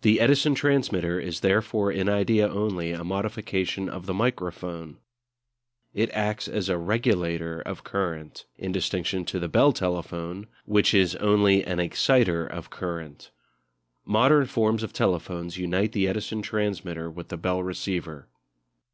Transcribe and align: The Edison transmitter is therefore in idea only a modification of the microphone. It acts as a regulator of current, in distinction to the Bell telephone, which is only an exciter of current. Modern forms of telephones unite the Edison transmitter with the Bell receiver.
The 0.00 0.18
Edison 0.18 0.54
transmitter 0.54 1.20
is 1.20 1.40
therefore 1.40 1.92
in 1.92 2.08
idea 2.08 2.48
only 2.48 2.92
a 2.92 3.04
modification 3.04 3.86
of 3.86 4.06
the 4.06 4.14
microphone. 4.14 4.96
It 5.92 6.08
acts 6.12 6.48
as 6.48 6.70
a 6.70 6.78
regulator 6.78 7.60
of 7.60 7.84
current, 7.84 8.46
in 8.56 8.72
distinction 8.72 9.26
to 9.26 9.38
the 9.38 9.46
Bell 9.50 9.74
telephone, 9.74 10.46
which 10.64 10.94
is 10.94 11.16
only 11.16 11.62
an 11.62 11.80
exciter 11.80 12.46
of 12.46 12.70
current. 12.70 13.30
Modern 14.06 14.46
forms 14.46 14.82
of 14.82 14.94
telephones 14.94 15.58
unite 15.58 15.92
the 15.92 16.08
Edison 16.08 16.40
transmitter 16.40 17.10
with 17.10 17.28
the 17.28 17.36
Bell 17.36 17.62
receiver. 17.62 18.28